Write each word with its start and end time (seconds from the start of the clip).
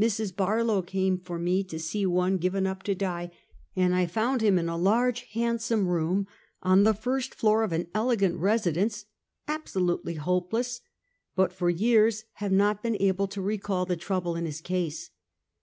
Mrs. 0.00 0.34
Barlow 0.34 0.80
came 0.80 1.18
for 1.18 1.38
me 1.38 1.62
to 1.64 1.78
see 1.78 2.06
one 2.06 2.38
given 2.38 2.66
up 2.66 2.82
to 2.84 2.94
die, 2.94 3.30
and 3.76 3.94
I 3.94 4.06
found 4.06 4.40
him 4.40 4.58
in 4.58 4.70
a 4.70 4.76
large 4.78 5.24
handsome 5.34 5.86
room, 5.86 6.26
on 6.62 6.84
the 6.84 6.94
first 6.94 7.34
floor 7.34 7.62
of 7.62 7.72
an 7.72 7.88
elegant 7.94 8.40
resi 8.40 8.72
dence, 8.72 9.04
absolutely 9.46 10.14
hopeless, 10.14 10.80
but 11.34 11.52
for 11.52 11.68
years 11.68 12.24
have 12.36 12.52
not 12.52 12.82
been 12.82 12.96
able 13.00 13.28
to 13.28 13.42
recall 13.42 13.84
the 13.84 13.96
trouble 13.98 14.34
in 14.34 14.46
his 14.46 14.62
case. 14.62 15.10